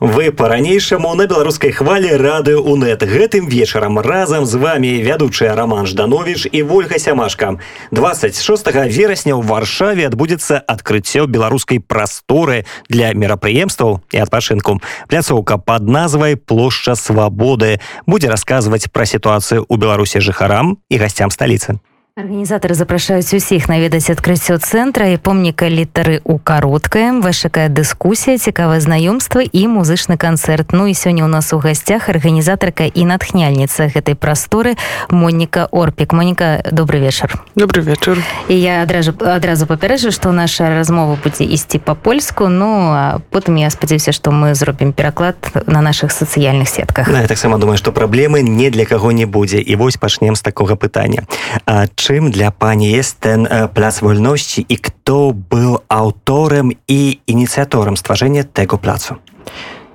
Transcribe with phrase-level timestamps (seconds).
[0.00, 6.46] Вы по-ранейшаму на беларускай хвалі радыё УНэт гэтым вечарам разам з вами вядучая роман жданович
[6.52, 7.58] і ольга сямашка.
[7.90, 14.78] 26 верасня ў варшаве адбудзецца адкрыццё беларускай прасторы для мерапрыемстваў і адпачынку.
[15.10, 21.82] Пляцоўка под назвай плошча свабоды будзе расказваць пра сітуацыю ў беларусе жыхарам і гасцям сталіцы
[22.18, 29.38] Арганізатары запрашаюць усіх наведаць адкрыццё цэнтра і помніка літары ў кароткае вашакая дыскусія цікавае знаёмства
[29.38, 34.74] і музычны канцэрт Ну і сёння ў нас у гасцях арганізатарка і натхняльніца гэтай прасторы
[35.14, 38.18] Моніка орпік Моніка добрый вечар добрый вечар
[38.50, 43.70] і я адразу адразу папярэжу што наша размова будзе ісці па-польску Ну а потым я
[43.70, 45.38] спадзяюся што мы зробім пераклад
[45.70, 47.06] на наших сацыяльных сетках.
[47.06, 50.42] Да, я таксама думаю што праблемы не для каго не будзе і вось пачнем з
[50.42, 51.22] такога пытання.
[51.62, 57.20] А чым czym dla Pani jest ten e, Plac Wolności i kto był autorem i
[57.26, 59.14] inicjatorem stworzenia tego placu?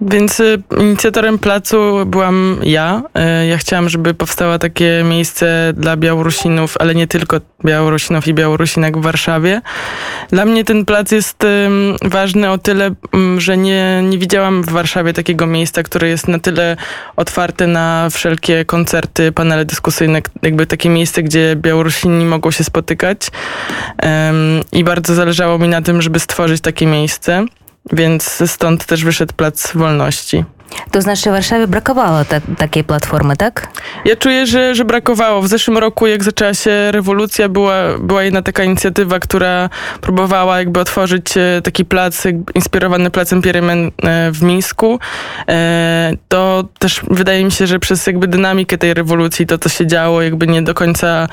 [0.05, 3.01] Więc y, inicjatorem placu byłam ja.
[3.43, 8.97] Y, ja chciałam, żeby powstało takie miejsce dla Białorusinów, ale nie tylko Białorusinów i Białorusinek
[8.97, 9.61] w Warszawie.
[10.29, 11.45] Dla mnie ten plac jest
[12.01, 12.91] ważny o tyle,
[13.37, 16.77] że nie, nie widziałam w Warszawie takiego miejsca, które jest na tyle
[17.15, 23.27] otwarte na wszelkie koncerty, panele dyskusyjne, jakby takie miejsce, gdzie Białorusini mogą się spotykać.
[24.71, 27.45] I bardzo zależało mi na tym, żeby stworzyć takie miejsce.
[27.91, 30.45] Więc stąd też wyszedł Plac Wolności.
[30.91, 33.67] To znaczy Warszawie brakowało ta, takiej platformy, tak?
[34.05, 35.41] Ja czuję, że, że brakowało.
[35.41, 39.69] W zeszłym roku, jak zaczęła się rewolucja, była, była jedna taka inicjatywa, która
[40.01, 42.23] próbowała jakby otworzyć e, taki plac
[42.55, 44.99] inspirowany placem Pierymen e, w Mińsku.
[45.49, 49.87] E, to też wydaje mi się, że przez jakby dynamikę tej rewolucji, to co się
[49.87, 51.27] działo, jakby nie do końca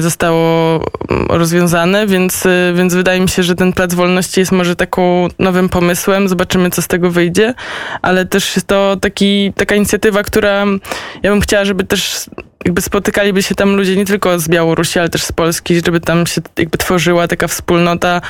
[0.00, 0.74] zostało
[1.10, 5.68] mm, rozwiązane, więc, więc wydaje mi się, że ten Plac Wolności jest może taką nowym
[5.68, 6.28] pomysłem.
[6.28, 7.54] Zobaczymy, co z tego wyjdzie,
[8.02, 10.64] ale też też to taki, taka inicjatywa, która
[11.22, 12.26] ja bym chciała, żeby też
[12.64, 16.26] jakby spotykaliby się tam ludzie nie tylko z Białorusi, ale też z Polski, żeby tam
[16.26, 18.20] się jakby tworzyła taka wspólnota,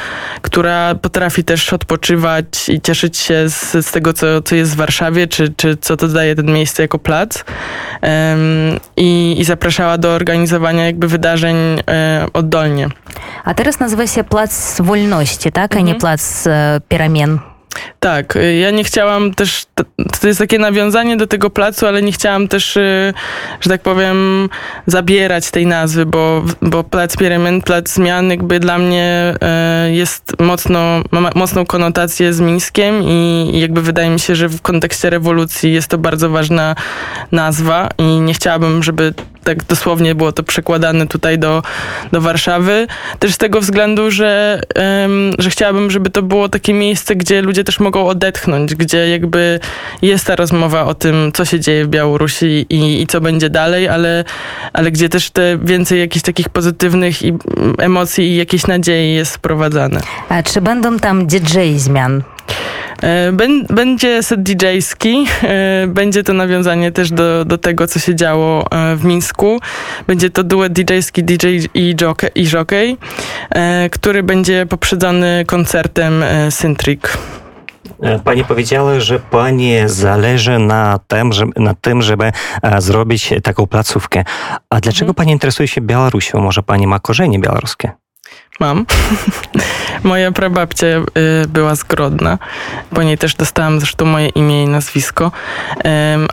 [0.42, 5.26] która potrafi też odpoczywać i cieszyć się z, z tego, co, co jest w Warszawie,
[5.26, 7.44] czy, czy co to daje ten miejsce jako plac.
[8.02, 11.56] Um, i, I zapraszała do organizowania jakby wydarzeń
[11.90, 12.88] e, oddolnie.
[13.44, 15.72] A teraz nazywa się Plac Wolności, tak?
[15.72, 15.78] Mhm.
[15.78, 16.00] A nie mhm.
[16.00, 16.80] Plac e,
[18.00, 19.66] tak, y, ja nie chciałam też,
[20.20, 23.14] to jest takie nawiązanie do tego placu, ale nie chciałam też, y,
[23.60, 24.48] że tak powiem,
[24.86, 29.34] zabierać tej nazwy, bo, bo plac Pieremen, plac zmian jakby dla mnie
[29.86, 34.62] y, jest mocno, ma mocną konotację z Mińskiem i jakby wydaje mi się, że w
[34.62, 36.74] kontekście rewolucji jest to bardzo ważna
[37.32, 39.14] nazwa i nie chciałabym, żeby
[39.48, 41.62] tak dosłownie było to przekładane tutaj do,
[42.12, 42.86] do Warszawy.
[43.18, 47.64] Też z tego względu, że, um, że chciałabym, żeby to było takie miejsce, gdzie ludzie
[47.64, 49.60] też mogą odetchnąć, gdzie jakby
[50.02, 53.88] jest ta rozmowa o tym, co się dzieje w Białorusi i, i co będzie dalej,
[53.88, 54.24] ale,
[54.72, 57.32] ale gdzie też te więcej jakichś takich pozytywnych i,
[57.78, 60.00] emocji i jakiejś nadziei jest wprowadzane.
[60.28, 62.22] A czy będą tam DJ zmian?
[63.02, 63.32] E,
[63.70, 68.96] będzie set DJ-ski, e, będzie to nawiązanie też do, do tego, co się działo e,
[68.96, 69.60] w Mińsku.
[70.06, 72.96] Będzie to duet DJ-ski DJ i jockey, i jockey
[73.90, 77.00] który będzie poprzedzony koncertem Syntric.
[78.24, 82.32] Pani powiedziała, że pani zależy na tym, żeby, na tym, żeby
[82.78, 84.24] zrobić taką placówkę.
[84.70, 85.14] A dlaczego mhm.
[85.14, 86.40] pani interesuje się Białorusią?
[86.40, 87.92] Może pani ma korzenie białoruskie?
[88.58, 88.86] Mam.
[90.02, 91.02] Moja prababcia y,
[91.48, 92.38] była zgrodna.
[92.90, 95.32] Po niej też dostałam zresztą moje imię i nazwisko.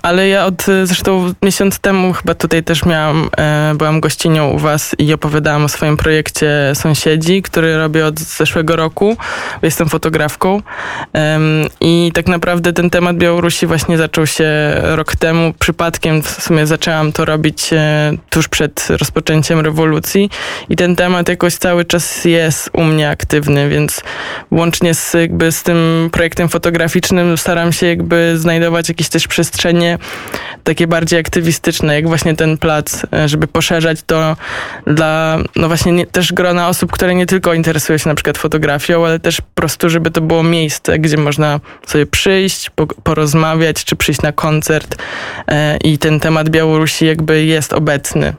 [0.01, 4.95] Ale ja od zresztą miesiąc temu chyba tutaj też miałam, e, byłam gościnią u was
[4.97, 9.17] i opowiadałam o swoim projekcie Sąsiedzi, który robię od zeszłego roku.
[9.61, 10.61] Jestem fotografką.
[11.81, 14.45] I tak naprawdę ten temat Białorusi właśnie zaczął się
[14.81, 15.53] rok temu.
[15.59, 20.29] Przypadkiem w sumie zaczęłam to robić e, tuż przed rozpoczęciem rewolucji.
[20.69, 24.01] I ten temat jakoś cały czas jest u mnie aktywny, więc
[24.51, 29.97] łącznie z, jakby z tym projektem fotograficznym staram się jakby znajdować jakieś też przestrzenie
[30.63, 34.37] takie bardziej aktywistyczne, jak właśnie ten plac, e, żeby poszerzać to
[34.87, 39.05] dla, no właśnie nie, też grona osób, które nie tylko interesują się na przykład fotografią,
[39.05, 43.95] ale też po prostu, żeby to było miejsce, gdzie można sobie przyjść, po, porozmawiać, czy
[43.95, 44.95] przyjść na koncert
[45.47, 48.33] e, i ten temat Białorusi jakby jest obecny.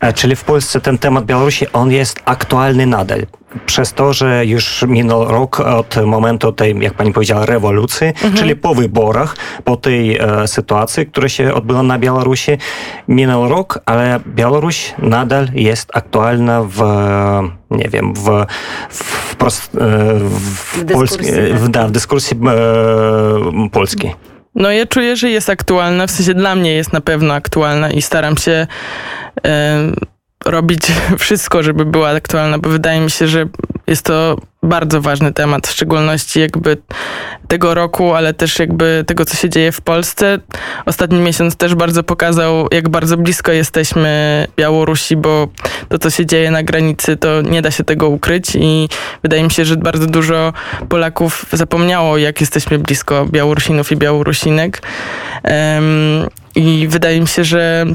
[0.00, 3.26] E, Czyli w Polsce ten temat Białorusi, on jest aktualny nadal.
[3.66, 8.74] Przez to, że już minął rok od momentu tej, jak pani powiedziała, rewolucji, czyli po
[8.74, 12.52] wyborach, po tej e, sytuacji, która się odbyła na Białorusi,
[13.08, 18.46] minął rok, ale Białoruś nadal jest aktualna w, e, nie wiem, w,
[18.90, 19.78] w, prost, e,
[20.18, 21.60] w, dyskusji, polskiej- tak.
[21.60, 24.14] w, da, w dyskusji e, polskiej.
[24.54, 28.02] No ja czuję, że jest aktualna, w sensie dla mnie jest na pewno aktualna i
[28.02, 28.66] staram się
[29.42, 29.96] em,
[30.44, 30.82] robić
[31.18, 33.46] wszystko, żeby była aktualna, bo wydaje mi się, że
[33.88, 36.76] jest to bardzo ważny temat, w szczególności jakby
[37.48, 40.38] tego roku, ale też jakby tego, co się dzieje w Polsce.
[40.86, 45.48] Ostatni miesiąc też bardzo pokazał, jak bardzo blisko jesteśmy Białorusi, bo
[45.88, 48.88] to, co się dzieje na granicy, to nie da się tego ukryć i
[49.22, 50.52] wydaje mi się, że bardzo dużo
[50.88, 54.82] Polaków zapomniało, jak jesteśmy blisko Białorusinów i Białorusinek.
[55.42, 55.84] Em,
[56.54, 57.86] I wydaje mi się, że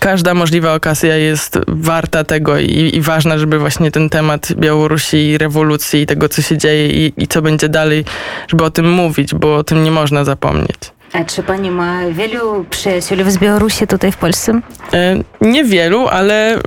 [0.00, 6.02] każda możliwa okazja jest warta tego i, i ważna, żeby właśnie ten temat Białorusi, rewolucji
[6.02, 8.04] i tego, co się dzieje i, i co będzie dalej,
[8.48, 10.94] żeby o tym mówić, bo o tym nie można zapomnieć.
[11.12, 14.60] A czy pani ma wielu przyjaciół z Białorusi tutaj w Polsce?
[14.92, 16.60] E, Niewielu, ale e,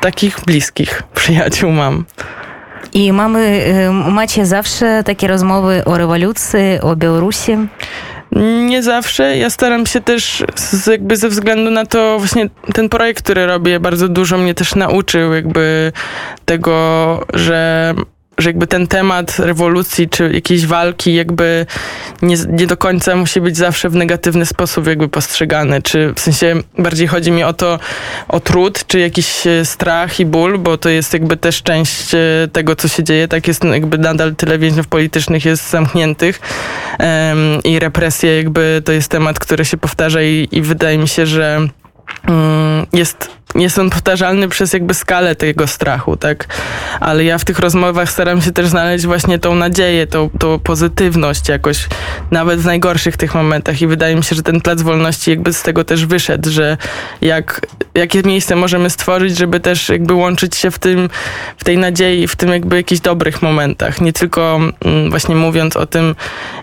[0.00, 2.04] takich bliskich przyjaciół mam.
[2.92, 7.52] I mamy, y, macie zawsze takie rozmowy o rewolucji, o Białorusi?
[8.68, 9.36] Nie zawsze.
[9.36, 13.80] Ja staram się też z, jakby ze względu na to właśnie ten projekt, który robię,
[13.80, 15.92] bardzo dużo mnie też nauczył jakby
[16.44, 17.94] tego, że
[18.38, 21.66] że jakby ten temat rewolucji czy jakiejś walki jakby
[22.22, 26.56] nie, nie do końca musi być zawsze w negatywny sposób jakby postrzegany, czy w sensie
[26.78, 27.78] bardziej chodzi mi o to,
[28.28, 32.18] o trud, czy jakiś e, strach i ból, bo to jest jakby też część e,
[32.52, 36.40] tego, co się dzieje, tak jest jakby nadal tyle więźniów politycznych jest zamkniętych
[36.98, 41.26] em, i represje jakby to jest temat, który się powtarza i, i wydaje mi się,
[41.26, 41.68] że
[42.28, 46.46] mm, jest, jest on powtarzalny przez jakby skalę tego strachu, tak?
[47.00, 51.48] Ale ja w tych rozmowach staram się też znaleźć właśnie tą nadzieję, tą, tą pozytywność
[51.48, 51.86] jakoś,
[52.30, 55.62] nawet w najgorszych tych momentach i wydaje mi się, że ten Plac Wolności jakby z
[55.62, 56.76] tego też wyszedł, że
[57.20, 61.10] jak, jakie miejsce możemy stworzyć, żeby też jakby łączyć się w tym,
[61.56, 65.86] w tej nadziei, w tym jakby jakichś dobrych momentach, nie tylko mm, właśnie mówiąc o
[65.86, 66.14] tym,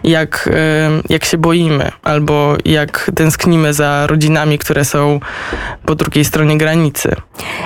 [0.03, 5.19] jak, em, jak się boimy, albo jak tęsknimy za rodzinami, które są
[5.85, 6.74] po drugiej stronie granicy.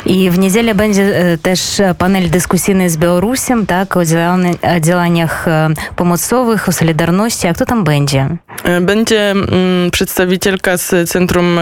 [0.05, 1.59] I w niedzielę będzie e, też
[1.97, 7.47] panel dyskusyjny z Białorusiem, tak, o działania- o działaniach e, pomocowych, o Solidarności.
[7.47, 8.27] A kto tam będzie?
[8.63, 11.59] E, Będzie mm, przedstawicielka z Centrum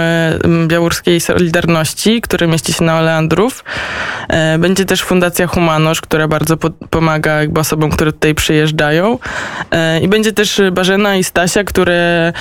[0.67, 3.63] Białoruskiej Solidarności, które mieści się na Oleandrów.
[4.59, 9.19] Będzie też Fundacja Humanosz, która bardzo po, pomaga jakby osobom, które tutaj przyjeżdżają.
[10.01, 12.33] I będzie też Barzena i Stasia, które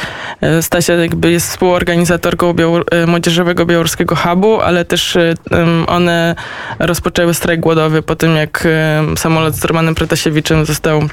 [0.61, 6.35] Stasia jakby jest współorganizatorką białor- Młodzieżowego Białoruskiego Hubu, ale też e, em, one
[6.79, 11.09] rozpoczęły strajk głodowy po tym, jak e, samolot z Romanem Protasiewiczem został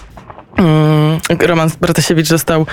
[0.57, 2.65] Mm, Roman Bratasiewicz został e,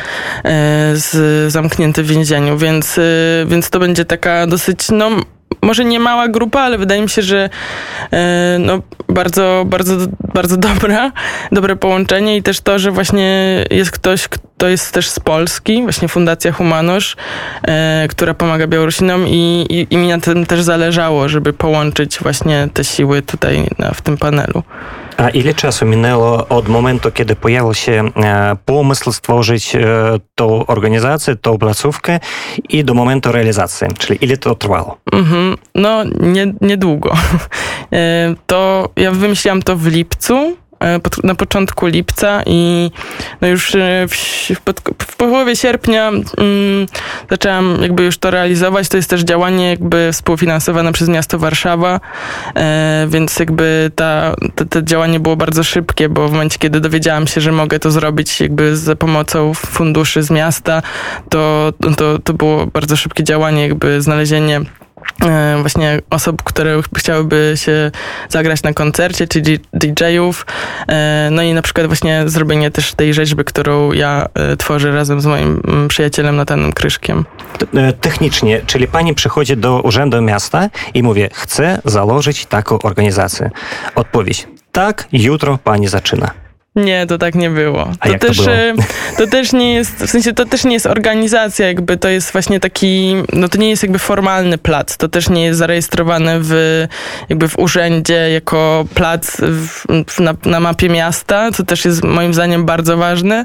[0.95, 3.01] z, zamknięty w więzieniu, więc,
[3.47, 5.11] więc to będzie taka dosyć, no
[5.63, 7.51] może nie mała grupa, ale wydaje mi się, że
[8.13, 9.97] e, no, bardzo, bardzo,
[10.35, 11.13] bardzo dobra,
[11.53, 16.09] dobre połączenie i też to, że właśnie jest ktoś, kto jest też z Polski, właśnie
[16.09, 17.17] Fundacja Humanosz,
[17.69, 22.69] e, która pomaga Białorusinom i, i, i mi na tym też zależało, żeby połączyć właśnie
[22.75, 24.63] te siły tutaj na, w tym panelu.
[25.21, 29.81] A ile czasu minęło od momentu, kiedy pojawił się e, pomysł stworzyć e,
[30.35, 32.21] tą organizację, tą placówkę
[32.69, 33.87] i do momentu realizacji?
[33.99, 34.97] Czyli ile to trwało?
[35.13, 35.57] Mhm.
[35.75, 37.13] No, nie, niedługo.
[37.93, 40.57] E, To ja wymyśliłam to w lipcu,
[41.25, 42.91] na początku lipca i
[43.41, 44.15] no już e, w,
[45.07, 46.87] w, połowie sierpnia mm,
[47.31, 48.89] zaczęłam jakby już to realizować.
[48.89, 52.01] To jest też działanie jakby współfinansowane przez miasto Warszawa,
[52.57, 57.27] e, więc jakby ta, to, to działanie było bardzo szybkie, bo w momencie, kiedy dowiedziałam
[57.27, 60.83] się, że mogę to zrobić jakby za pomocą funduszy z miasta,
[61.29, 64.80] to, to, to było bardzo szybkie działanie, jakby znalezienie e,
[65.61, 67.91] właśnie osób, które chciałyby się
[68.29, 70.47] zagrać na koncercie, czyli DJ-ów.
[70.89, 75.21] E, No i na przykład właśnie zrobienie też tej rzeźby, którą ja e, tworzę razem
[75.21, 77.25] z moim mm, przyjacielem Natanem Kryszkiem.
[77.75, 83.51] E, Technicznie, czyli pani przychodzi do Urzędu Miasta i mówi, chcę założyć taką organizację.
[83.95, 86.50] Odpowiedź, tak, jutro pani zaczyna.
[86.85, 87.93] Nie, to tak nie było.
[88.01, 88.49] A to jak to też, było?
[89.19, 92.61] to też nie jest, w sensie to też nie jest organizacja, jakby to jest właśnie
[92.61, 94.97] taki, no to nie jest jakby formalny plac.
[94.97, 96.87] To też nie jest zarejestrowane w,
[97.29, 102.65] jakby w urzędzie jako plac w, na, na mapie miasta, co też jest moim zdaniem
[102.65, 103.45] bardzo ważne.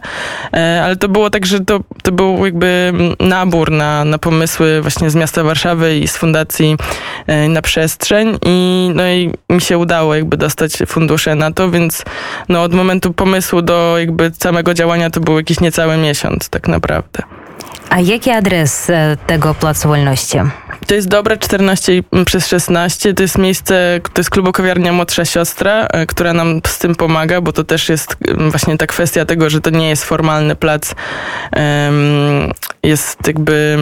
[0.53, 5.09] E, ale to było tak, że to, to był jakby nabór na, na pomysły właśnie
[5.09, 6.77] z miasta Warszawy i z fundacji
[7.27, 12.03] e, na przestrzeń i no i mi się udało jakby dostać fundusze na to, więc
[12.49, 17.23] no od momentu pomysłu do jakby samego działania to był jakiś niecały miesiąc tak naprawdę.
[17.89, 18.91] A jaki adres
[19.27, 20.37] tego Placu Wolności?
[20.87, 23.13] To jest Dobre 14 i- przez 16.
[23.13, 27.51] To jest miejsce, to jest klubokowiarnia Młodsza Siostra, e, która nam z tym pomaga, bo
[27.53, 28.17] to też jest
[28.49, 30.95] właśnie ta kwestia tego, że to nie jest formalny plac.
[32.83, 33.77] Jest jakby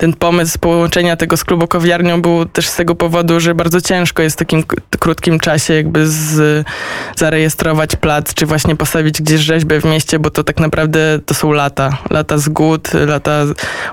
[0.00, 4.36] ten pomysł połączenia tego z klubokowiarnią był też z tego powodu, że bardzo ciężko jest
[4.36, 4.62] w takim
[4.98, 6.66] krótkim czasie jakby z,
[7.16, 11.52] zarejestrować plac, czy właśnie postawić gdzieś rzeźbę w mieście, bo to tak naprawdę to są
[11.52, 11.98] lata.
[12.10, 13.42] Lata zgód, lata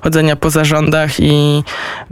[0.04, 1.64] chodzenia po zarządach i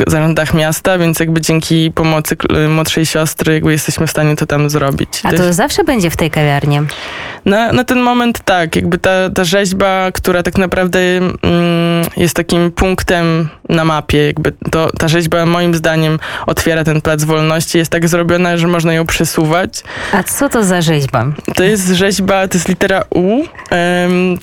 [0.07, 2.37] zarządach miasta, więc jakby dzięki pomocy
[2.69, 5.21] młodszej siostry jakby jesteśmy w stanie to tam zrobić.
[5.23, 6.79] A To to zawsze będzie w tej kawiarni?
[7.45, 12.71] na, na ten moment tak, jakby ta, ta rzeźba, która tak naprawdę mm, jest takim
[12.71, 18.07] punktem na mapie, jakby to, ta rzeźba moim zdaniem otwiera ten plac wolności, jest tak
[18.07, 19.83] zrobiona, że można ją przesuwać.
[20.13, 21.25] A co to za rzeźba?
[21.55, 23.43] To jest rzeźba, to jest litera U,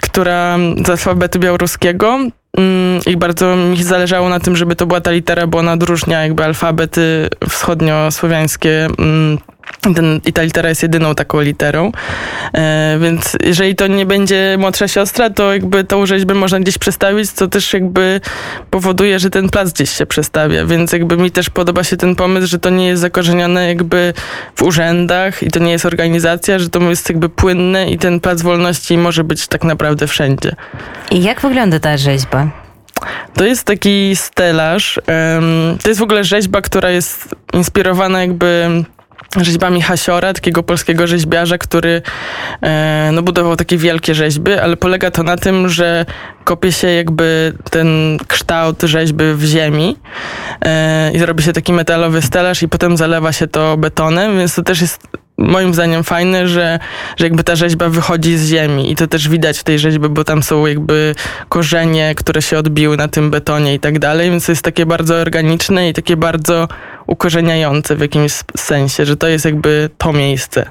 [0.02, 2.18] która z alfabetu białoruskiego.
[2.58, 6.22] Mm, I bardzo mi zależało na tym, żeby to była ta litera, bo ona odróżnia
[6.22, 8.88] jakby alfabety wschodniosłowiańskie.
[9.80, 11.92] Ten, I ta litera jest jedyną taką literą.
[12.54, 17.30] E, więc jeżeli to nie będzie młodsza siostra, to jakby tą rzeźbę można gdzieś przestawić,
[17.30, 18.20] co też jakby
[18.70, 20.66] powoduje, że ten plac gdzieś się przestawia.
[20.66, 24.14] Więc jakby mi też podoba się ten pomysł, że to nie jest zakorzenione jakby
[24.56, 28.42] w urzędach i to nie jest organizacja, że to jest jakby płynne i ten plac
[28.42, 30.56] wolności może być tak naprawdę wszędzie.
[31.10, 32.48] I jak wygląda ta rzeźba?
[33.34, 35.00] To jest taki stelaż.
[35.82, 38.68] To jest w ogóle rzeźba, która jest inspirowana jakby
[39.40, 42.02] rzeźbami Hasiora, takiego polskiego rzeźbiarza, który
[42.62, 46.06] e, no, budował takie wielkie rzeźby, ale polega to na tym, że
[46.44, 49.96] kopie się jakby ten kształt rzeźby w ziemi
[50.64, 54.62] e, i robi się taki metalowy stelaż i potem zalewa się to betonem, więc to
[54.62, 55.00] też jest
[55.38, 56.78] moim zdaniem fajne, że,
[57.16, 60.24] że jakby ta rzeźba wychodzi z ziemi i to też widać w tej rzeźbie, bo
[60.24, 61.14] tam są jakby
[61.48, 65.14] korzenie, które się odbiły na tym betonie i tak dalej, więc to jest takie bardzo
[65.14, 66.68] organiczne i takie bardzo
[67.06, 70.70] ukorzeniające w jakimś sensie, że to jest jakby to miejsce.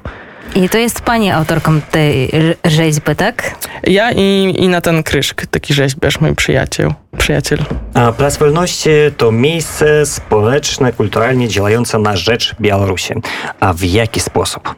[0.56, 2.32] I to jest pani autorką tej
[2.66, 3.56] rzeźby, tak?
[3.84, 6.94] Ja i, i Natan Kryszk, taki rzeźbiarz, mój przyjaciel.
[7.18, 7.60] przyjaciel.
[7.94, 13.14] A Plac Wolności to miejsce społeczne, kulturalnie działające na rzecz Białorusi.
[13.60, 14.76] A w jaki sposób?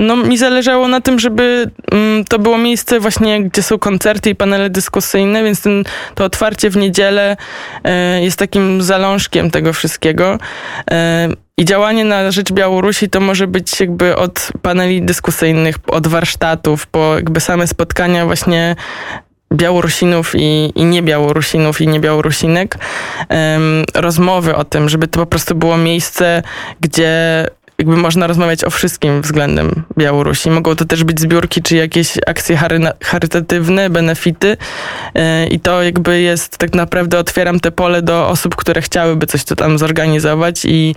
[0.00, 4.34] No, mi zależało na tym, żeby mm, to było miejsce właśnie, gdzie są koncerty i
[4.34, 7.36] panele dyskusyjne, więc ten, to otwarcie w niedzielę
[7.84, 10.38] e, jest takim zalążkiem tego wszystkiego.
[10.90, 16.86] E, I działanie na rzecz Białorusi to może być jakby od paneli dyskusyjnych, od warsztatów,
[16.86, 18.76] po jakby same spotkania właśnie
[19.54, 22.76] Białorusinów i, i niebiałorusinów i niebiałorusinek.
[23.28, 26.42] Em, rozmowy o tym, żeby to po prostu było miejsce,
[26.80, 27.46] gdzie
[27.80, 30.50] jakby można rozmawiać o wszystkim względem Białorusi.
[30.50, 32.58] Mogą to też być zbiórki, czy jakieś akcje
[33.02, 34.56] charytatywne, benefity
[35.14, 39.44] E, i to jakby jest, tak naprawdę otwieram te pole do osób, które chciałyby coś
[39.44, 40.94] tu tam zorganizować i,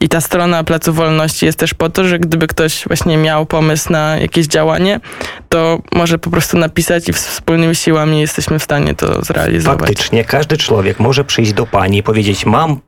[0.00, 3.92] i ta strona Placu Wolności jest też po to, że gdyby ktoś właśnie miał pomysł
[3.92, 5.00] na jakieś działanie,
[5.48, 9.78] to może po prostu napisać i wspólnymi siłami jesteśmy w stanie to zrealizować.
[9.78, 12.80] Faktycznie każdy człowiek może przyjść do pani i powiedzieć: Mam,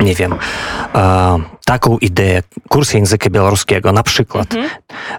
[0.00, 0.34] nie wiem,
[0.94, 4.54] e, taką ideę, kurs języka białoruskiego na przykład,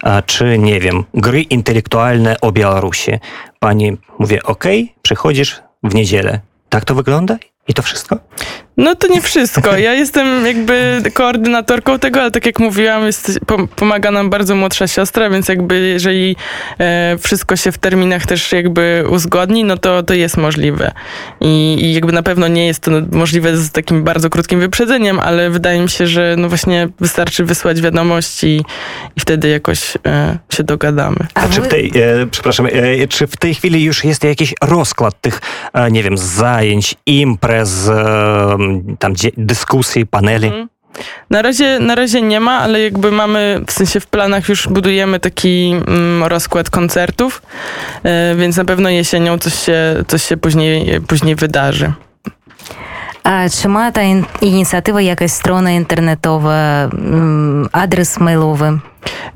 [0.03, 3.11] e, czy nie wiem, gry intelektualne o Białorusi.
[3.59, 4.63] Pani mówi: OK,
[5.01, 6.39] przychodzisz w niedzielę.
[6.69, 7.37] Tak to wygląda?
[7.67, 8.17] I to wszystko?
[8.77, 9.77] No to nie wszystko.
[9.77, 14.87] Ja jestem jakby koordynatorką tego, ale tak jak mówiłam, jest, pom- pomaga nam bardzo młodsza
[14.87, 16.35] siostra, więc jakby jeżeli
[16.79, 20.91] e, wszystko się w terminach też jakby uzgodni, no to, to jest możliwe.
[21.41, 25.49] I, I jakby na pewno nie jest to możliwe z takim bardzo krótkim wyprzedzeniem, ale
[25.49, 28.61] wydaje mi się, że no właśnie wystarczy wysłać wiadomość i,
[29.15, 31.17] i wtedy jakoś e, się dogadamy.
[31.33, 35.21] A czy w tej, e, przepraszam, e, czy w tej chwili już jest jakiś rozkład
[35.21, 35.41] tych,
[35.73, 38.57] e, nie wiem, zajęć, imprez, e,
[38.99, 40.47] tam dyskusji, paneli?
[40.47, 40.69] Mhm.
[41.29, 45.19] Na razie, na razie nie ma, ale jakby mamy, w sensie w planach już budujemy
[45.19, 47.41] taki mm, rozkład koncertów,
[48.03, 51.93] e, więc na pewno jesienią coś się, coś się później, później wydarzy.
[53.24, 58.70] А чи має та ін- ініціатива якась строна інтернетова, м, адрес мейловий?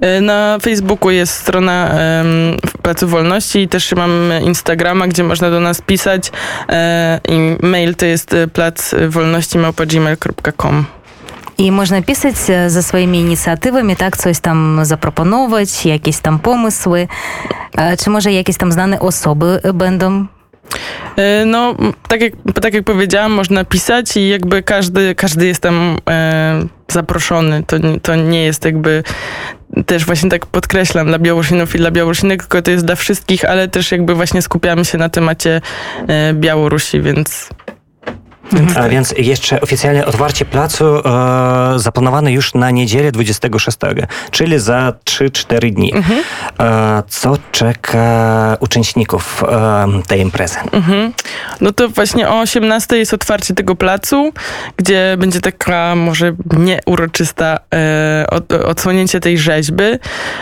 [0.01, 5.61] E, Na Facebooku jest strona em, Placu Wolności i też mam Instagrama, gdzie można do
[5.61, 6.33] nas pisać.
[6.69, 10.85] E, I mail to jest e, placwolności.gmail.com.
[11.57, 17.09] І можна пісаць за сваімі ініцыятывамі так coś там запрапановаць якісь там помыслы
[17.79, 20.27] Е, чи може якісь там знані особи będą E,
[21.46, 25.98] no, m, tak jak, tak jak powiedziałam, można pisać i jakby każdy, każdy jest tam
[26.10, 27.64] e, zaproszony.
[27.68, 29.04] To, to nie jest jakby
[29.86, 33.68] też właśnie tak podkreślam dla Białorusinów i dla Białorusinek, tylko to jest dla wszystkich, ale
[33.68, 35.62] też jakby właśnie skupiamy się na temacie
[36.08, 37.50] e, Białorusi, więc
[38.76, 41.00] A więc jeszcze oficjalne otwarcie placu e,
[41.76, 43.78] zaplanowane już na niedzielę 26,
[44.32, 45.94] czyli za 3-4 dni.
[46.60, 50.58] E, co czeka uczestników e, tej imprezy?
[50.72, 51.14] Mhm.
[51.62, 54.32] No to właśnie o 18 jest otwarcie tego placu,
[54.78, 59.84] gdzie będzie taka może nieuroczysta e, od, odsłonięcie tej rzeźby.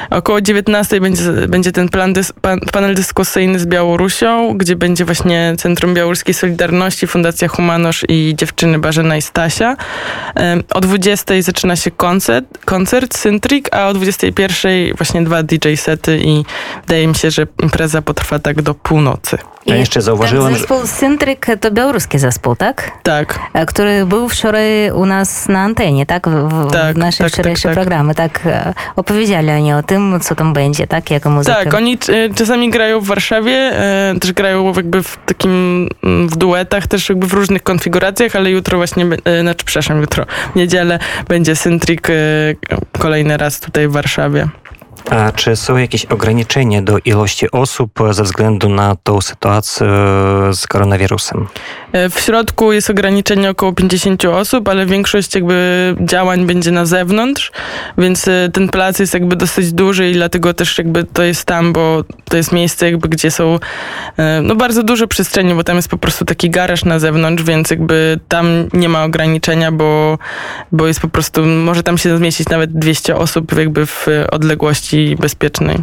[0.10, 5.94] Około 19 będzie, będzie ten dys, pan, panel dyskusyjny z Białorusią, gdzie będzie właśnie Centrum
[5.94, 7.48] Białoruskiej Solidarności, Fundacja
[8.10, 9.78] I dziewczyny Barzena i Stasia.
[10.74, 16.46] O 20 zaczyna się koncert, koncert Syntrik, a o 21 właśnie dwa DJ sety i
[16.82, 19.38] wydaje mi się, że impreza potrwa tak do północy.
[19.68, 20.60] Ja jeszcze zauważyłem, ten że...
[20.60, 22.92] zespół Syntryk to białoruski zespół, tak?
[23.04, 23.40] Tak.
[23.54, 26.28] E, Który był wczoraj u nas na antenie, tak?
[26.28, 27.84] W, Tak, w naszej tak, wczorajszej tak, tak.
[27.84, 28.46] programy, tak?
[28.46, 31.12] e, Opowiedzieli oni o tym, co tam będzie, tak?
[31.12, 31.56] Jaka muzyka.
[31.56, 33.72] Tak, oni e, czasami grają w Warszawie,
[34.22, 38.78] też grają jakby w takim, mm, w duetach, też jakby w różnych konfiguracjach, ale jutro
[38.78, 39.06] właśnie,
[39.42, 42.14] znaczy przepraszam, jutro, w niedzielę będzie Syntrik e,
[43.00, 44.48] kolejny raz tutaj w Warszawie.
[45.10, 49.88] A czy są jakieś ograniczenia do ilości osób ze względu na tą sytuację
[50.54, 51.48] z koronawirusem?
[51.92, 57.52] E, w środku jest ograniczenie około 50 osób, ale większość jakby działań będzie na zewnątrz,
[57.98, 61.74] więc e, ten plac jest jakby dosyć duży i dlatego też jakby to jest tam,
[61.74, 63.60] bo to jest miejsce jakby, gdzie są
[64.18, 67.72] e, no bardzo duże przestrzenie, bo tam jest po prostu taki garaż na zewnątrz, więc
[67.72, 70.18] jakby tam nie ma ograniczenia, bo,
[70.72, 75.78] bo jest po prostu, może tam się zmieścić nawet 200 osób jakby w odległości bezpiecznej.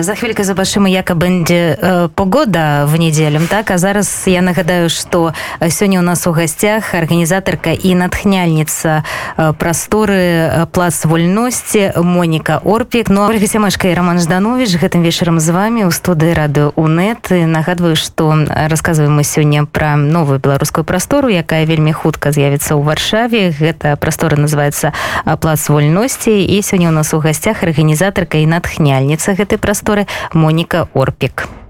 [0.00, 1.76] Za chwilkę zobaczymy, jaka będzie
[2.14, 3.70] pogoda w niedzielę, tak?
[3.70, 5.32] A zaraz ja nagadaję, że що
[5.62, 9.02] е, сьогодні у нас у гостях організаторка і натхняльниця
[9.38, 13.10] е, простори е, Плац Вольності Моніка Орпік.
[13.10, 17.30] Ну, Ольга Сямашка і Роман Жданович гэтым вечарам з вами у студыі радыо УНЕТ.
[17.30, 22.82] І Нагадваю, што расказваем мы сёння пра новую беларускую прастору, якая вельмі хутка з'явіцца ў
[22.82, 23.50] Варшаве.
[23.50, 24.92] Гэта прастора называецца
[25.24, 26.44] а, Плац Вольності.
[26.44, 31.67] І сёння у нас у гостях арганізатарка і натхняльніца гэтай прасторы Моніка Орпік.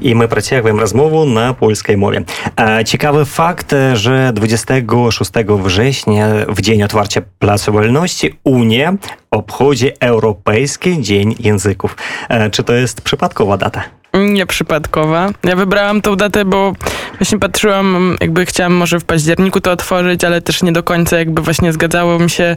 [0.00, 2.24] І ми працягваем размову на польскай мове.
[2.56, 8.94] А, Цікавы факт, że 26 września, w dzień otwarcia Placu Wolności, Unia
[9.30, 11.96] obchodzi Europejski Dzień Języków.
[12.28, 13.82] E, Czy to jest przypadkowa data?
[14.14, 15.30] Nieprzypadkowa.
[15.44, 16.72] Ja wybrałam tą datę, bo
[17.18, 21.42] właśnie patrzyłam, jakby chciałam może w październiku to otworzyć, ale też nie do końca jakby
[21.42, 22.56] właśnie zgadzało mi się.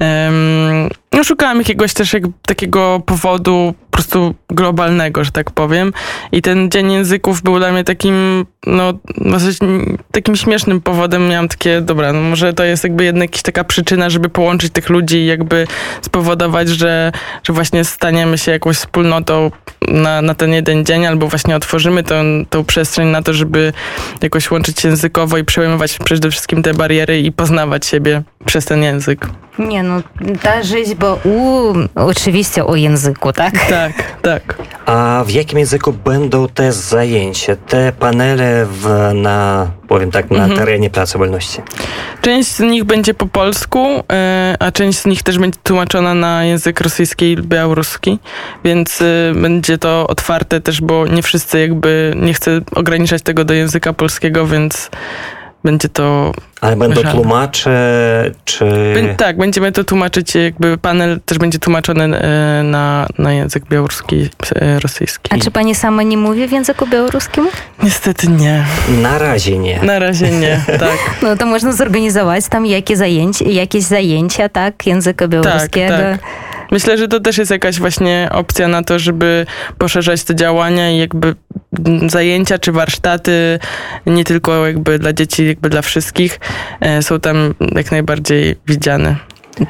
[0.00, 5.93] Um, no szukałam jakiegoś też jak, takiego powodu po prostu globalnego, że tak powiem.
[6.31, 9.57] I ten Dzień Języków był dla mnie takim, no, dosyć
[10.11, 11.29] takim śmiesznym powodem.
[11.29, 14.89] Miałam takie, dobra, no może to jest jakby jednak jakaś taka przyczyna, żeby połączyć tych
[14.89, 15.67] ludzi i jakby
[16.01, 17.11] spowodować, że,
[17.43, 19.51] że właśnie staniemy się jakąś wspólnotą
[19.87, 22.15] na, na ten jeden dzień, albo właśnie otworzymy tą,
[22.49, 23.73] tą przestrzeń na to, żeby
[24.21, 28.83] jakoś łączyć się językowo i przejmować przede wszystkim te bariery i poznawać siebie przez ten
[28.83, 29.27] język.
[29.59, 30.01] Nie, no
[30.41, 33.53] ta rzeźba u oczywiście o języku, tak?
[33.69, 34.57] Tak, tak.
[34.85, 40.89] A w jakim języku będą te zajęcia, te panele w, na, powiem tak, na terenie
[40.89, 41.61] Placu Wolności?
[42.21, 46.45] Część z nich będzie po polsku, e, a część z nich też będzie tłumaczona na
[46.45, 48.19] język rosyjski i białoruski,
[48.63, 53.53] więc e, będzie to otwarte też, bo nie wszyscy jakby, nie chcę ograniczać tego do
[53.53, 54.89] języka polskiego, więc
[55.63, 57.71] będzie to Ale będą tłumacze,
[58.45, 58.65] czy...
[58.95, 64.29] Bę- Tak, będziemy to tłumaczyć, jakby panel też będzie tłumaczony e, na, na język białoruski,
[64.55, 65.29] e, rosyjski.
[65.35, 67.47] A czy pani sama nie mówi w języku białoruskim?
[67.83, 68.65] Niestety nie.
[69.01, 69.79] Na razie nie.
[69.83, 70.97] Na razie nie, tak.
[71.21, 75.87] No to można zorganizować tam jakieś zajęcia, jakieś zajęcia, tak, języka białoruskiego.
[75.97, 76.19] tak.
[76.71, 79.45] Myślę, że to też jest jakaś właśnie opcja na to, żeby
[79.77, 81.35] poszerzać te działania i jakby
[81.85, 83.59] mm, zajęcia czy warsztaty,
[84.05, 86.39] nie tylko jakby dla dzieci, jakby dla wszystkich,
[86.79, 89.15] e, są tam jak najbardziej widziane.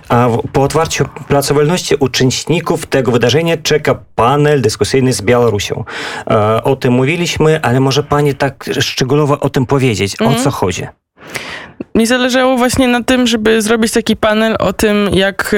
[0.09, 5.83] A po otwarciu Placu Wolności uczestników tego wydarzenia czeka panel dyskusyjny z Białorusią.
[6.27, 10.87] E, o tym mówiliśmy, ale może pani tak szczegółowo o tym powiedzieć, o co chodzi?
[11.95, 15.55] Mi zależało właśnie na tym, żeby zrobić taki panel o tym, jak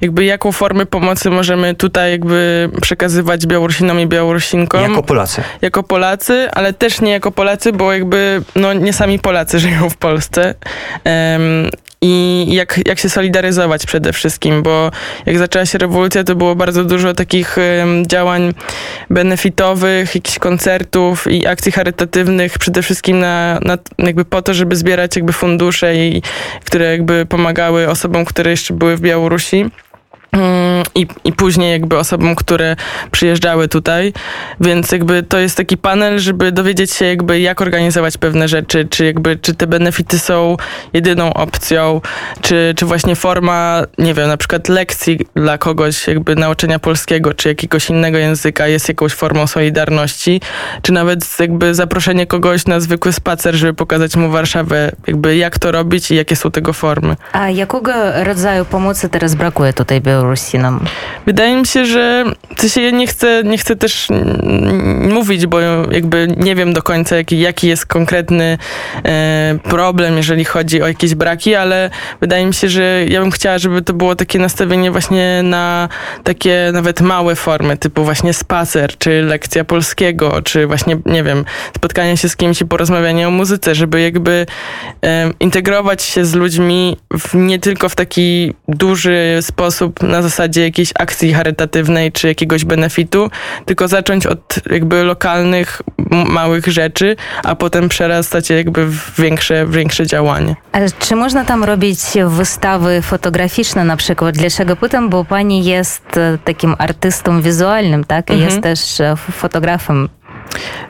[0.00, 4.82] jakby jaką formę pomocy możemy tutaj jakby przekazywać Białorusinom i Białorusinkom.
[4.82, 5.42] Jako Polacy.
[5.62, 9.96] jako Polacy, ale też nie jako Polacy, bo jakby no nie sami Polacy żyją w
[9.96, 10.54] Polsce.
[11.04, 11.70] Em,
[12.06, 14.90] i jak, jak się solidaryzować przede wszystkim, bo
[15.26, 18.54] jak zaczęła się rewolucja, to było bardzo dużo takich em, działań
[19.10, 25.16] benefitowych, jakichś koncertów i akcji charytatywnych, przede wszystkim na, na, jakby po to, żeby zbierać
[25.24, 26.22] jakby fundusze, i,
[26.64, 29.70] które jakby pomagały osobom, które jeszcze były w Białorusi.
[30.94, 32.76] I, I później jakby osobom, które
[33.10, 34.12] przyjeżdżały tutaj,
[34.60, 39.04] więc jakby to jest taki panel, żeby dowiedzieć się jakby jak organizować pewne rzeczy, czy
[39.04, 40.56] jakby czy te benefity są
[40.92, 42.00] jedyną opcją,
[42.40, 47.48] czy, czy właśnie forma, nie wiem, na przykład lekcji dla kogoś jakby nauczenia polskiego, czy
[47.48, 50.40] jakiegoś innego języka jest jakąś formą solidarności,
[50.82, 55.72] czy nawet jakby zaproszenie kogoś na zwykły spacer, żeby pokazać mu Warszawę, jakby jak to
[55.72, 57.16] robić i jakie są tego formy.
[57.32, 57.92] A jakiego
[58.24, 60.83] rodzaju pomocy teraz brakuje tutaj Białorusinom?
[61.26, 62.24] Wydaje mi się, że
[62.56, 64.08] w sensie ja nie chcę, nie chcę też
[65.10, 68.58] mówić, bo jakby nie wiem do końca, jaki, jaki jest konkretny
[69.04, 73.58] e, problem, jeżeli chodzi o jakieś braki, ale wydaje mi się, że ja bym chciała,
[73.58, 75.88] żeby to było takie nastawienie właśnie na
[76.24, 81.44] takie nawet małe formy, typu właśnie spacer, czy lekcja polskiego, czy właśnie, nie wiem,
[81.76, 84.46] spotkanie się z kimś i porozmawianie o muzyce, żeby jakby
[85.04, 90.92] e, integrować się z ludźmi w, nie tylko w taki duży sposób na zasadzie jakiejś
[90.98, 93.30] akcji charytatywnej czy jakiegoś benefitu,
[93.64, 100.06] tylko zacząć od jakby lokalnych, małych rzeczy, a potem przerastać je jakby w większe, większe
[100.06, 100.56] działanie.
[100.72, 104.34] A czy można tam robić wystawy fotograficzne na przykład?
[104.34, 105.10] Dlaczego pytam?
[105.10, 108.30] Bo pani jest e, takim artystą wizualnym, tak?
[108.30, 108.48] Mhm.
[108.50, 110.08] jest też e, fotografem.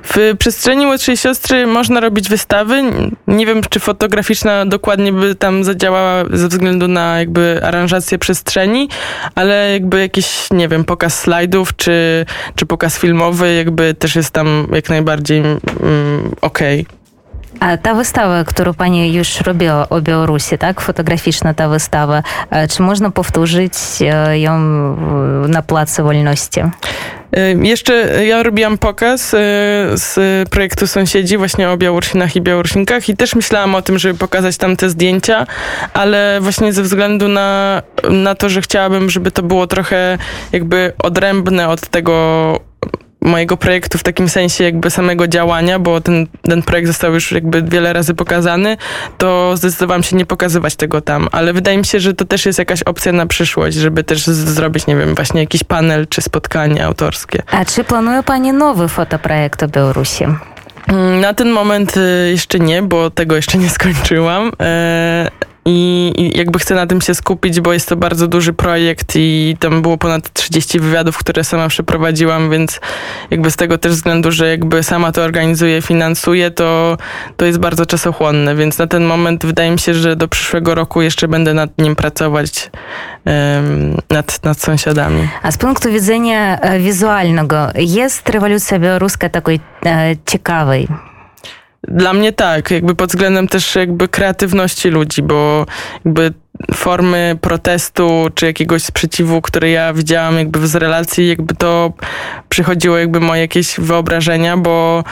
[0.03, 2.83] W przestrzeni młodszej siostry można robić wystawy.
[3.27, 8.88] Nie wiem, czy fotograficzna dokładnie by tam zadziałała ze względu na jakby aranżację przestrzeni,
[9.35, 14.67] ale jakby jakiś, nie wiem, pokaz slajdów, czy, czy pokaz filmowy jakby też jest tam
[14.73, 15.61] jak najbardziej mm,
[16.40, 16.87] okej.
[17.83, 20.81] Ta wystawa, którą pani już robiła o Białorusi, tak?
[20.81, 22.23] Fotograficzna ta wystawa.
[22.51, 24.59] e, Czy można powtórzyć e, ją
[25.49, 26.61] na Placu Wolności?
[26.61, 29.31] Y, Jeszcze ja robiłam pokaz
[29.95, 30.14] z
[30.51, 34.77] projektu Sąsiedzi właśnie o Białorusinach i Białorusinkach i też myślałam o tym, żeby pokazać tam
[34.77, 35.47] te zdjęcia,
[35.95, 40.19] ale właśnie ze względu na, na to, że chciałabym, żeby to było trochę
[40.53, 42.14] jakby odrębne od tego
[43.25, 47.63] mojego projektu w takim sensie jakby samego działania, bo ten, ten projekt został już jakby
[47.63, 48.77] wiele razy pokazany,
[49.19, 52.59] to zdecydowałam się nie pokazywać tego tam, ale wydaje mi się, że to też jest
[52.59, 57.43] jakaś opcja na przyszłość, żeby też zrobić, nie wiem, właśnie jakiś panel czy spotkanie autorskie.
[57.51, 60.25] A czy planuje pani nowy fotoprojekt o Białorusi?
[60.89, 64.53] Mm, Na ten moment y, jeszcze nie, bo tego jeszcze nie skończyłam.
[65.66, 69.83] I, jakby chcę na tym się skupić, bo jest to bardzo duży projekt i tam
[69.83, 72.81] było ponad 30 wywiadów, które sama przeprowadziłam, więc
[73.31, 76.96] jakby z tego też względu, że jakby sama to organizuję, finansuję, to,
[77.37, 81.03] to jest bardzo czasochłonne, więc na ten moment wydaje mi się, że do przyszłego roku
[81.03, 82.70] jeszcze będę nad nim pracować,
[83.24, 85.29] em, nad, nad sąsiadami.
[85.42, 90.88] A z punktu widzenia e, wizualnego, jest rewolucja białoruska takiej e, ciekawej?
[91.88, 95.66] Dla mnie tak, jakby pod względem też jakby kreatywności ludzi, bo
[96.05, 96.33] jakby
[96.75, 101.92] formy protestu czy jakiegoś sprzeciwu, które ja widziałam jakby z relacji, jakby to
[102.49, 105.05] przychodziło jakby moje jakieś wyobrażenia, bo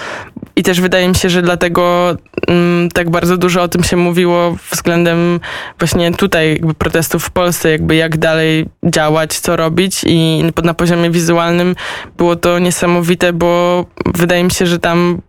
[0.56, 2.16] i też wydaje mi się, że dlatego
[2.48, 5.40] mm, tak bardzo dużo o tym się mówiło względem
[5.78, 11.10] właśnie tutaj jakby protestów w Polsce, jakby jak dalej działać, co robić i na poziomie
[11.10, 11.74] wizualnym
[12.16, 15.22] było to niesamowite, bo wydaje mi się, że tam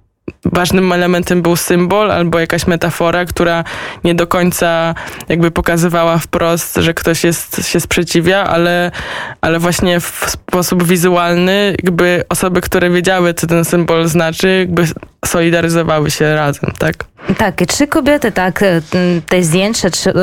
[0.45, 3.63] ważnym elementem był symbol albo jakaś metafora, która
[4.03, 4.95] nie do końca
[5.29, 8.91] jakby pokazywała wprost, że ktoś jest, się sprzeciwia, ale,
[9.41, 14.85] ale właśnie w sposób wizualny jakby osoby, które wiedziały, co ten symbol znaczy, jakby
[15.25, 16.95] solidaryzowały się razem, tak?
[17.37, 18.81] Tak, i trzy kobiety, tak, m,
[19.29, 20.13] te zdjęcia trzech,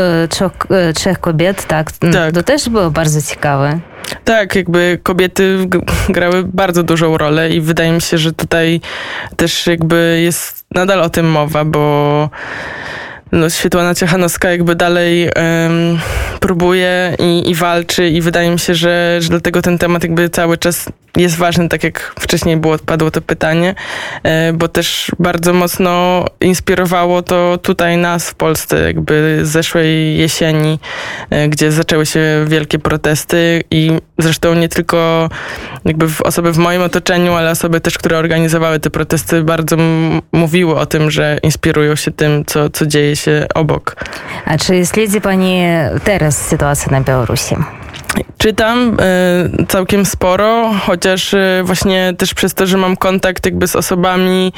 [0.70, 2.34] e, trzech kobiet, tak, Tak.
[2.34, 3.80] to też było bardzo ciekawe.
[4.24, 5.66] Tak, jakby kobiety
[6.08, 8.80] grały bardzo dużą rolę i wydaje mi się, że tutaj
[9.36, 12.28] też jakby jest nadal o tym mowa, bo
[13.32, 15.98] no, Świetłana Ciechanowska jakby dalej em,
[16.40, 20.58] próbuje i, i walczy i wydaje mi się, że, że dlatego ten temat jakby cały
[20.58, 23.74] czas jest ważny, tak jak wcześniej było, padło to pytanie,
[24.22, 30.78] e, bo też bardzo mocno inspirowało to tutaj nas w Polsce, jakby zeszłej jesieni,
[31.30, 35.28] e, gdzie zaczęły się wielkie protesty i zresztą nie tylko
[35.84, 39.76] jakby osoby w moim otoczeniu, ale osoby też, które organizowały te protesty, bardzo
[40.32, 43.96] mówiły o tym, że inspirują się tym, co, co dzieje się obok.
[44.44, 45.62] A czy śledzi pani
[46.04, 47.58] teraz сітуацыя на беларусі
[48.40, 48.96] Czytam
[49.60, 54.52] y, całkiem sporo, chociaż y, właśnie też przez to, że mam kontakt jakby z osobami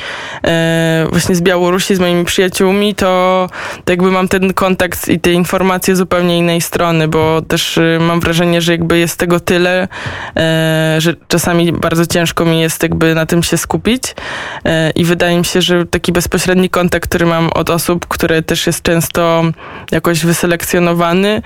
[0.44, 3.48] y, właśnie z Białorusi, z moimi przyjaciółmi, to,
[3.84, 8.60] to jakby mam ten kontakt i te informacje zupełnie innej strony, bo też mam wrażenie,
[8.60, 9.88] że jakby jest tego tyle,
[10.98, 14.02] że czasami bardzo ciężko mi jest jakby na tym się skupić
[14.94, 18.82] i wydaje mi się, że taki bezpośredni kontakt, który mam od osób, które też jest
[18.82, 19.42] często
[19.90, 21.42] jakoś wyselekcjonowany,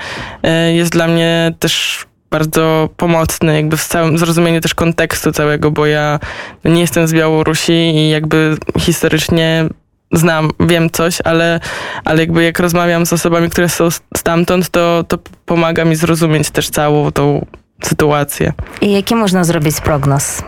[0.73, 6.21] jest dla mnie też bardzo pomocny, jakby w całym zrozumieniu też kontekstu całego, bo ja
[6.65, 9.69] nie jestem z Białorusi i jakby historycznie
[10.13, 11.61] znam, wiem coś, ale,
[12.05, 16.71] ale jakby jak rozmawiam z osobami, które są stamtąd, to, to pomaga mi zrozumieć też
[16.71, 17.47] całą tą
[17.83, 18.53] sytuację.
[18.81, 20.43] I jaki można zrobić prognoz?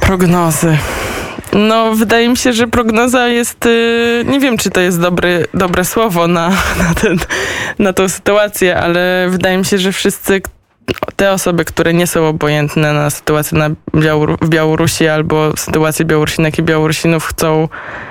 [0.00, 0.78] Prognozy.
[1.56, 5.84] No, wydaje mi się, że prognoza jest, y, nie wiem, czy to jest dobry, dobre
[5.84, 6.48] słowo na,
[6.82, 7.18] na, ten,
[7.78, 10.40] na tą sytuację, ale wydaje mi się, że wszyscy
[11.16, 13.70] te osoby, które nie są obojętne na sytuację na
[14.42, 17.68] w Białorusi albo sytuację Białorusinek i Białorusinów chcą,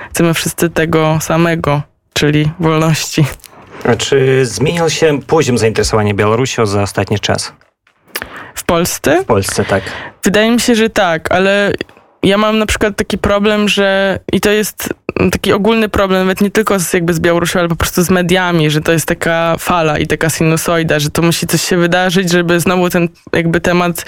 [0.09, 1.81] chcemy wszyscy tego samego,
[2.13, 3.25] czyli wolności.
[3.85, 7.53] A czy zmienił się poziom zainteresowania Białorusią za ostatni czas?
[8.55, 9.23] W Polsce?
[9.23, 9.83] W Polsce, tak.
[10.23, 11.71] Wydaje mi się, że tak, ale
[12.25, 14.93] ja mam na przykład taki problem, że i to jest
[15.31, 18.69] taki ogólny problem, nawet nie tylko z, jakby z Białorusią, ale po prostu z mediami,
[18.69, 22.59] że to jest taka fala i taka sinusoida, że to musi coś się wydarzyć, żeby
[22.59, 24.05] znowu ten jakby temat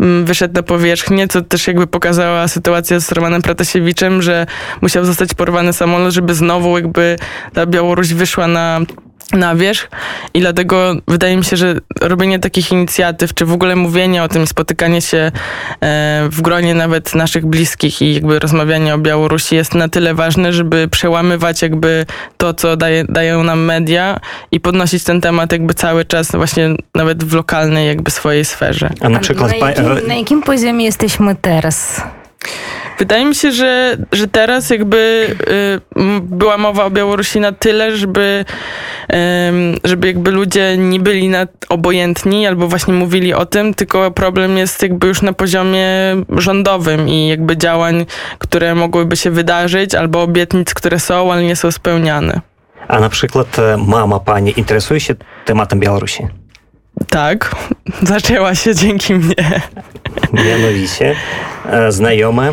[0.00, 4.46] mm, wyszedł na powierzchnię, co też jakby pokazała sytuacja z Romanem Pratasiewiczem, że
[4.80, 7.16] musiał zostać porwany samolot, żeby znowu jakby
[7.52, 8.80] ta Białoruś wyszła na
[9.32, 9.88] na wierzch
[10.34, 14.46] i dlatego wydaje mi się, że robienie takich inicjatyw, czy w ogóle mówienie o tym,
[14.46, 15.30] spotykanie się e,
[16.30, 20.88] w gronie nawet naszych bliskich i jakby rozmawianie o Białorusi jest na tyle ważne, żeby
[20.88, 24.20] przełamywać jakby to, co daje, dają nam media
[24.52, 28.90] i podnosić ten temat jakby cały czas właśnie nawet w lokalnej jakby swojej sferze.
[29.00, 29.60] A na przykład...
[29.60, 32.02] Na jakim, na jakim poziomie jesteśmy teraz?
[33.00, 35.26] Wydaje mi się, że, że teraz jakby
[35.96, 38.44] y, była mowa o Białorusi na tyle, żeby,
[39.12, 39.16] y,
[39.84, 44.82] żeby jakby ludzie nie byli na, obojętni albo właśnie mówili o tym, tylko problem jest
[44.82, 45.86] jakby już na poziomie
[46.28, 48.06] rządowym i jakby działań,
[48.38, 52.40] które mogłyby się wydarzyć albo obietnic, które są, ale nie są spełniane.
[52.88, 56.26] A na przykład e, mama pani interesuje się tematem Białorusi?
[57.08, 57.56] Tak,
[58.02, 59.60] zaczęła się dzięki mnie.
[60.32, 61.14] Mianowicie,
[61.66, 62.52] e, znajome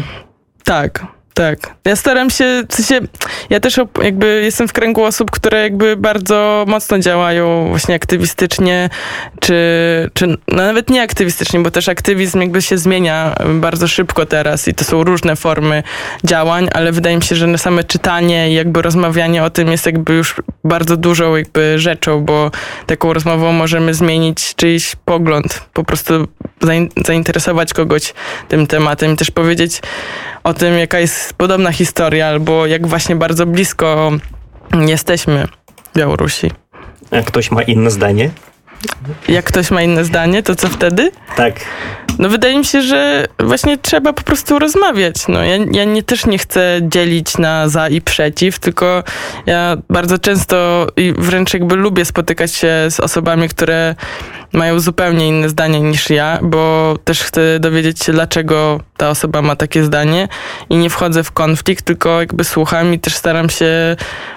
[0.67, 1.75] tak, tak.
[1.85, 3.07] Ja staram się, w sensie,
[3.49, 8.89] ja też jakby jestem w kręgu osób, które jakby bardzo mocno działają właśnie aktywistycznie,
[9.39, 9.55] czy,
[10.13, 14.73] czy no nawet nie aktywistycznie, bo też aktywizm jakby się zmienia bardzo szybko teraz i
[14.73, 15.83] to są różne formy
[16.23, 20.13] działań, ale wydaje mi się, że same czytanie i jakby rozmawianie o tym jest jakby
[20.13, 22.51] już bardzo dużą jakby rzeczą, bo
[22.85, 26.27] taką rozmową możemy zmienić czyjś pogląd, po prostu
[27.05, 28.13] zainteresować kogoś
[28.47, 29.81] tym tematem też powiedzieć
[30.43, 34.11] o tym, jaka jest podobna historia, albo jak właśnie bardzo blisko
[34.87, 35.47] jesteśmy
[35.95, 36.51] Białorusi.
[37.11, 38.29] A ktoś ma inne zdanie?
[39.27, 41.11] Jak ktoś ma inne zdanie, to co wtedy?
[41.35, 41.59] Tak.
[42.19, 45.15] No wydaje mi się, że właśnie trzeba po prostu rozmawiać.
[45.27, 49.03] No, ja, ja nie, też nie chcę dzielić na za i przeciw, tylko
[49.45, 53.95] ja bardzo często i wręcz jakby lubię spotykać się z osobami, które
[54.53, 59.55] mają zupełnie inne zdanie niż ja, bo też chcę dowiedzieć się, dlaczego ta osoba ma
[59.55, 60.27] takie zdanie
[60.69, 63.95] i nie wchodzę w konflikt, tylko jakby słucham i też staram się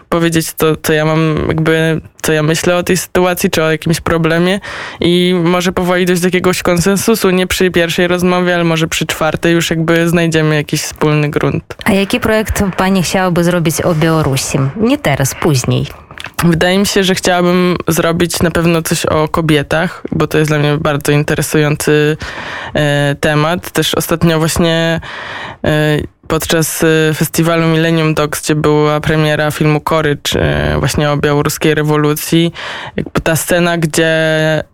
[0.08, 4.00] powiedzieć to, co ja mam, jakby, co ja myślę o tej sytuacji, czy o jakimś
[4.00, 4.60] problemie
[5.00, 9.54] i może powoli dojść do jakiegoś konsensusu, nie przy pierwszej rozmowie, ale może przy czwartej
[9.54, 11.64] już jakby znajdziemy jakiś wspólny grunt.
[11.84, 14.58] A jaki projekt pani chciałaby zrobić o Białorusi?
[14.76, 15.86] Nie teraz, później.
[16.44, 20.58] Wydaje mi się, że chciałabym zrobić na pewno coś o kobietach, bo to jest dla
[20.58, 22.16] mnie bardzo interesujący
[22.74, 23.70] e, temat.
[23.70, 25.00] Też ostatnio właśnie
[25.64, 30.34] e, podczas y, festiwalu Millennium Dogs, gdzie była premiera filmu Korycz
[30.78, 32.52] właśnie o białoruskiej rewolucji,
[32.96, 34.12] jakby ta scena, gdzie,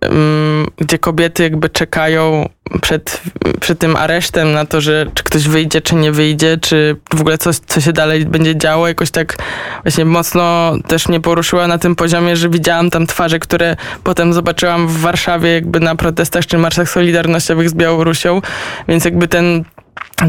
[0.00, 2.48] mm, gdzie kobiety jakby czekają
[2.82, 3.20] przed,
[3.60, 7.38] przed tym aresztem na to, że czy ktoś wyjdzie, czy nie wyjdzie, czy w ogóle
[7.38, 9.36] coś, co się dalej będzie działo, jakoś tak
[9.82, 14.88] właśnie mocno też mnie poruszyła na tym poziomie, że widziałam tam twarze, które potem zobaczyłam
[14.88, 18.40] w Warszawie jakby na protestach czy marszach solidarnościowych z Białorusią,
[18.88, 19.64] więc jakby ten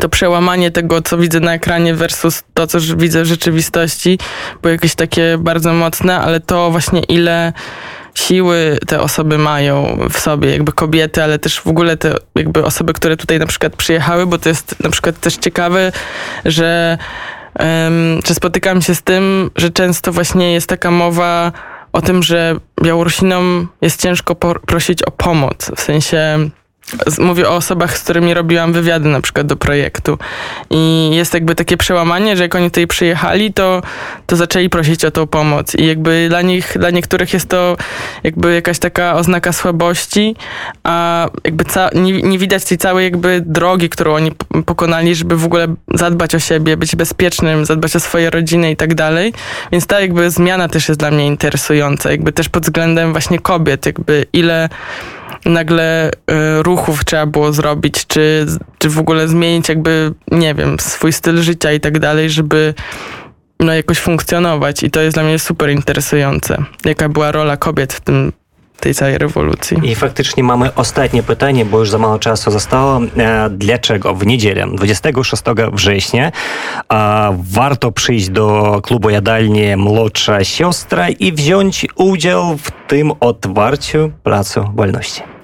[0.01, 4.19] to przełamanie tego, co widzę na ekranie versus to, co widzę w rzeczywistości,
[4.61, 7.53] było jakieś takie bardzo mocne, ale to właśnie ile
[8.15, 12.93] siły te osoby mają w sobie, jakby kobiety, ale też w ogóle te jakby osoby,
[12.93, 15.91] które tutaj na przykład przyjechały, bo to jest na przykład też ciekawe,
[16.45, 16.97] że,
[17.55, 21.51] em, że spotykam się z tym, że często właśnie jest taka mowa
[21.93, 26.49] o tym, że Białorusinom jest ciężko prosić o pomoc, w sensie
[27.19, 30.17] Mówię o osobach, z którymi robiłam wywiady na przykład do projektu.
[30.69, 33.81] I jest jakby takie przełamanie, że jak oni tutaj przyjechali, to,
[34.25, 35.75] to zaczęli prosić o tą pomoc.
[35.75, 37.77] I jakby dla nich, dla niektórych jest to
[38.23, 40.35] jakby jakaś taka oznaka słabości,
[40.83, 44.31] a jakby nie, nie widać tej całej jakby drogi, którą oni
[44.65, 48.95] pokonali, żeby w ogóle zadbać o siebie, być bezpiecznym, zadbać o swoje rodziny i tak
[48.95, 49.33] dalej.
[49.71, 53.85] Więc ta jakby zmiana też jest dla mnie interesująca, jakby też pod względem właśnie kobiet,
[53.85, 54.69] jakby ile
[55.47, 58.45] nagle y, ruchów trzeba było zrobić, czy,
[58.77, 62.73] czy w ogóle zmienić jakby, nie wiem, swój styl życia i tak dalej, żeby
[63.59, 66.63] no jakoś funkcjonować i to jest dla mnie super interesujące.
[66.85, 68.31] Jaka była rola kobiet w tym,
[68.79, 69.77] tej całej rewolucji.
[69.83, 73.01] I faktycznie mamy ostatnie pytanie, bo już za mało czasu zostało.
[73.17, 76.31] E, Dlaczego w niedzielę, 26 września,
[76.89, 84.65] a, warto przyjść do klubu jadalni Młodsza Siostra i wziąć udział w tym otwarciu Placu
[84.75, 85.36] Wolności?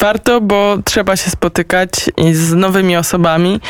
[0.00, 1.90] Warto, bo trzeba się spotykać
[2.32, 3.60] z nowymi osobami,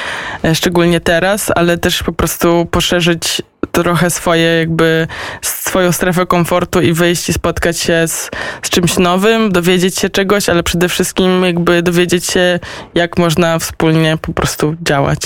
[0.45, 5.07] e, szczególnie teraz, ale też po prostu poszerzyć trochę swoje jakby
[5.43, 8.31] swoją strefę komfortu i wyjść i spotkać się z,
[8.63, 12.61] z czymś nowym, dowiedzieć się czegoś, ale przede wszystkim jakby dowiedzieć się,
[12.95, 15.21] jak można wspólnie po prostu działać.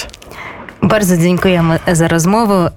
[0.83, 2.71] Bardzo dziękujemy za rozmowę.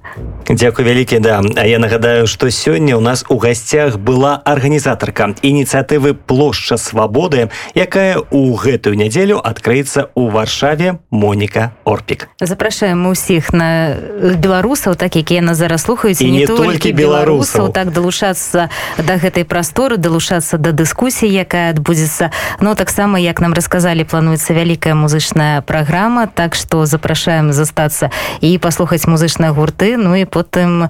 [0.52, 1.42] Дзякуй вялікі да.
[1.56, 8.20] А я нагадаю што сёння у нас у гасцях была арганізатарка ініцыятывы плошча свабоды якая
[8.32, 12.28] у гэтую нядзелю адкрыецца ў варшаве Моніка Орпік.
[12.42, 13.96] Запрашаем усіх на
[14.36, 17.72] беларусаў так якія нас зараз слухаюць І не толькі беларусаў.
[17.72, 18.68] так далучацца
[19.00, 22.32] да гэтай прасторы далучацца да дыскусіі якая адбудзецца.
[22.60, 28.12] Ну таксама як нам расказалі плануецца вялікая музычная праграма так што запрашаем застацца
[28.42, 30.90] і паслухаць музычныя гурты Ну і потым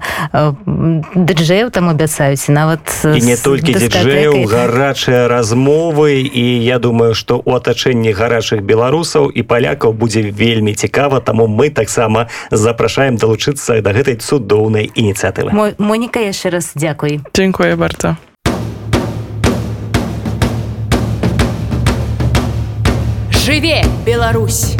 [1.14, 7.54] дыджэяў там абяцаюць нават і не толькі дзеджэяў гарачыя размовы і я думаю што у
[7.54, 14.16] атачэнні гарачых беларусаў і палякаў будзе вельмі цікава таму мы таксама запрашаем далучыцца да гэтай
[14.16, 18.16] цудоўнай ініцыятывы Мо- Моніка яшчэ раз дзякуй Dziękuję bardzo.
[23.30, 24.76] Жыве, Беларусь!